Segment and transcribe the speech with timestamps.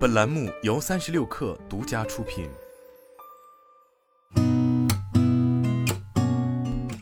[0.00, 2.48] 本栏目由三十六氪独家出品。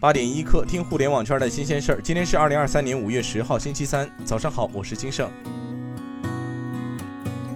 [0.01, 2.01] 八点一刻，听互联网圈的新鲜事儿。
[2.03, 5.31] 今天是二零二三年五月十号，星期三，早上好，我是金盛。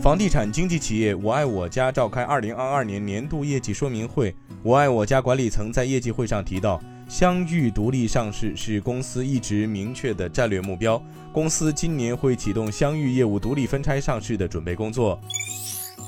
[0.01, 4.33] 房地产经纪企业我爱我家召开二零二二年年度业绩说明会。
[4.63, 6.81] 我爱我家管理层在业绩会上提到，
[7.13, 11.01] 香芋独立上市是公司一直明确的战略目标。
[11.31, 15.21] 公司今年会启动香芋业务独立分拆上市的准备工作。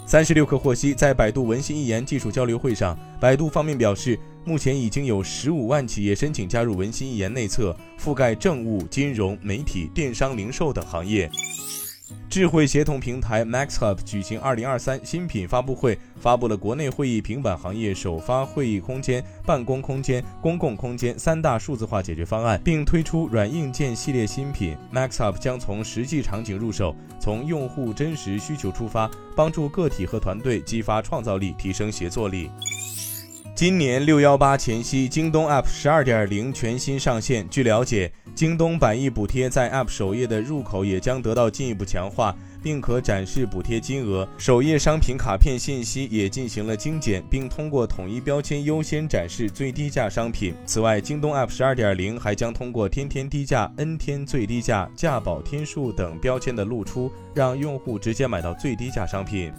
[0.07, 11.31] 三十六氪获悉，在百度文心一言技术交流会上，百度方面表示，目前已经有十五万企业申请加入文心一言内测，覆盖政务、金融、媒体、电商、零售等行业。
[12.29, 24.77] 智慧协同平台 MaxHub 举行2023新品发布会，发布了国内会议平板行业首发会议空间、办公空间、公共空间三大数字化解决方案，并推出软硬件系列新品。
[24.93, 32.51] MaxHub 将从实际场景入手，从用户真实需求出发，帮助个体和团队激发创造力，提升协作力。
[33.65, 37.49] 今年六幺八前夕，京东 App 十二点零全新上线。
[37.49, 44.29] 据了解，京东百亿补贴在 App 首页的入口也将得到进一步强化，并可展示补贴金额。
[44.37, 50.55] 首页商品卡片信息也进行了精简，并通过统一标签优先展示最低价商品。
[50.67, 59.51] 此外，京东 App 十二点零还将通过天天低价、N 天最低价、价保天数等标签的露出，让用户直接买到最低价商品。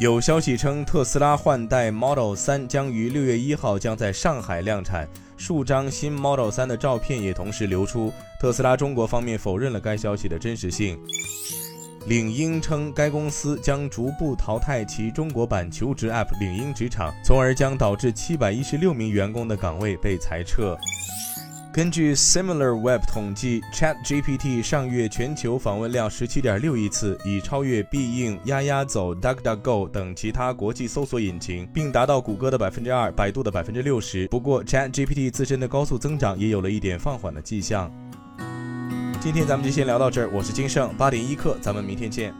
[0.00, 8.12] 有消息称，特斯拉换代 Model 3将于六月一号将在上海量产，数张新 Model 3的照片也同时流出。
[8.40, 10.98] 特斯拉中国方面否认了该消息的真实性。
[12.06, 20.76] 领英称，该公司将逐步淘汰其中国版求职 App 领英职场，从而将导致七百一十六名员工的岗位被裁撤。
[21.74, 34.28] 根据 SimilarWeb 统计，ChatGPT 上月全球访问量十七点六亿次，已超越必应、丫丫走、DuckDuckGo 等其他国际搜索引擎，并达到谷歌的百分之二、百度的百分之六十。
[34.28, 37.90] 不过，ChatGPT 自身的高速增长也有了一点放缓的迹象。
[39.20, 42.32] 今天咱们就先聊到这儿，我是金盛八点一刻，咱们明天见。